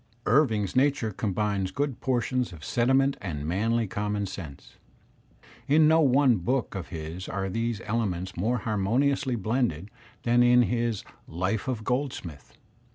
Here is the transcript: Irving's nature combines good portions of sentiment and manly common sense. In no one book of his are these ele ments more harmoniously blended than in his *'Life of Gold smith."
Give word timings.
Irving's 0.25 0.75
nature 0.75 1.11
combines 1.11 1.69
good 1.69 2.01
portions 2.01 2.51
of 2.51 2.65
sentiment 2.65 3.17
and 3.21 3.45
manly 3.45 3.85
common 3.85 4.25
sense. 4.25 4.77
In 5.67 5.87
no 5.87 5.99
one 6.01 6.37
book 6.37 6.73
of 6.73 6.87
his 6.87 7.29
are 7.29 7.49
these 7.49 7.81
ele 7.85 8.07
ments 8.07 8.35
more 8.35 8.57
harmoniously 8.57 9.35
blended 9.35 9.91
than 10.23 10.41
in 10.41 10.63
his 10.63 11.03
*'Life 11.27 11.67
of 11.67 11.83
Gold 11.83 12.13
smith." 12.13 12.57